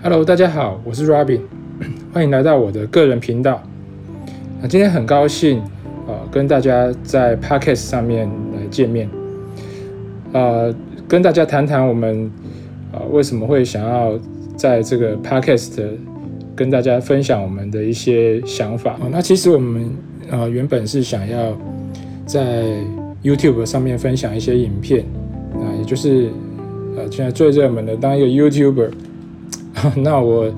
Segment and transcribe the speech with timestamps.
[0.00, 1.40] Hello，大家好，我是 Robin，
[2.14, 3.60] 欢迎来到我的个人频道。
[4.62, 5.60] 那今天很高兴，
[6.06, 9.10] 呃，跟大家在 Podcast 上面来见面，
[10.32, 10.72] 呃，
[11.08, 12.30] 跟大家谈谈我们，
[12.92, 14.16] 呃，为什么会想要
[14.56, 15.80] 在这个 Podcast
[16.54, 18.96] 跟大家分享我们的一些想法。
[19.10, 19.90] 那其实我们，
[20.30, 21.58] 呃，原本是想要
[22.24, 22.62] 在
[23.24, 25.04] YouTube 上面分享一些影片，
[25.54, 26.30] 啊，也就是，
[26.96, 28.90] 呃，现在最热门的当一个 YouTuber。
[29.96, 30.50] 那我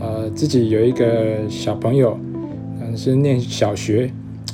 [0.00, 2.18] 呃自己有一个小朋友，
[2.80, 4.10] 嗯是念小学，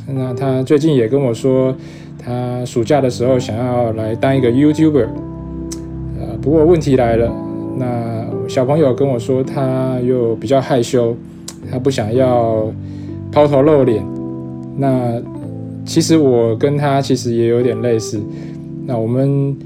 [0.06, 1.74] 那他最近也跟我说，
[2.19, 5.06] 他暑假的时候想要来当一个 YouTuber，
[6.20, 7.32] 呃不过问题来了，
[7.79, 11.16] 那小朋友跟我说他又比较害羞，
[11.70, 12.73] 他不想要
[13.32, 14.04] 抛头露脸，
[14.77, 15.20] 那
[15.84, 18.20] 其实我跟他其实也有点类似，
[18.84, 19.57] 那我们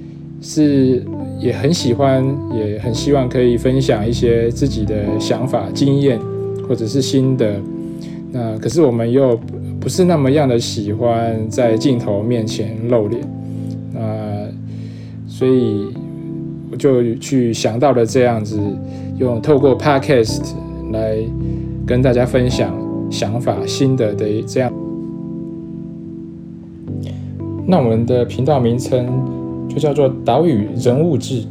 [0.40, 1.02] 是。
[1.40, 6.20] 也很喜欢，也很希望可以分享一些自己的想法、经验，
[6.68, 7.58] 或者是心得。
[8.30, 9.40] 那可是我们又
[9.80, 13.22] 不是那么样的喜欢在镜头面前露脸。
[13.94, 14.46] 那
[15.26, 15.88] 所以
[16.70, 18.60] 我就去想到了这样子，
[19.18, 20.42] 用透过 Podcast
[20.92, 21.16] 来
[21.86, 22.76] 跟大家分享
[23.10, 24.70] 想法、心得的这样。
[27.66, 29.39] 那我们的频道名称。
[29.70, 31.42] 就叫做岛屿人物志。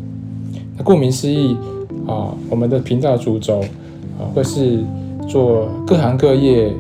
[0.78, 1.56] 那顾名思义
[2.06, 3.61] 啊，我们的频道主轴
[4.20, 4.84] 啊，会是
[5.28, 6.72] 做各行各业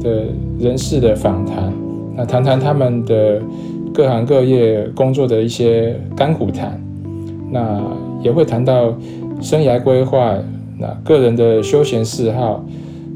[0.00, 0.24] 的
[0.58, 1.72] 人士的访谈，
[2.16, 3.40] 那谈谈他们的
[3.94, 6.80] 各行各业工作的一些甘苦谈。
[7.50, 7.80] 那
[8.22, 8.92] 也会谈到
[9.40, 10.34] 生涯规划，
[10.78, 12.64] 那个人的休闲嗜好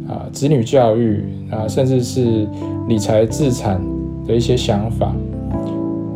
[0.08, 2.46] 啊，子女教育啊，甚至是
[2.88, 3.80] 理财资产
[4.26, 5.12] 的一些想法。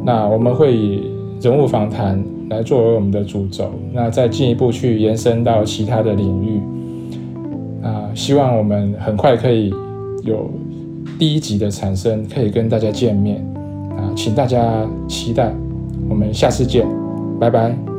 [0.05, 1.03] 那我们会以
[1.41, 6.61] 人物访谈来作为我们的主轴，那再进一步去延伸到其他的领域，
[7.83, 9.73] 啊，希望我们很快可以
[10.23, 10.51] 有
[11.19, 13.37] 第一集的产生，可以跟大家见面，
[13.97, 15.53] 啊，请大家期待，
[16.09, 16.87] 我们下次见，
[17.39, 17.94] 拜拜。